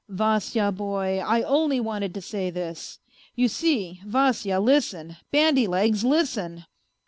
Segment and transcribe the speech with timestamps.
[0.09, 2.97] "Vasya, boy, I only wanted to say this.
[3.35, 6.65] You see, Vasya listen, bandy legs, listen